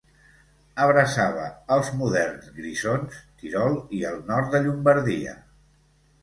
Abraçava 0.85 1.43
els 1.75 1.91
moderns 1.99 2.47
Grisons, 2.55 3.19
Tirol 3.43 3.77
i 3.99 4.01
el 4.13 4.19
nord 4.31 4.51
de 4.57 4.63
Llombardia. 4.65 5.37